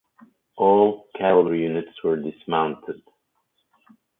All 0.57 1.09
cavalry 1.15 1.61
units 1.61 1.91
were 2.03 2.15
dismounted. 2.17 3.03